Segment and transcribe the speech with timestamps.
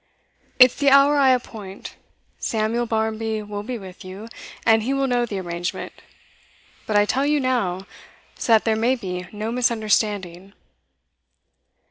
[0.57, 1.95] 'It's the hour I appoint.
[2.39, 4.29] Samuel Barmby will be with you,
[4.65, 5.93] and he will know the arrangement;
[6.87, 7.85] but I tell you now,
[8.33, 10.53] so that there may be no misunderstanding.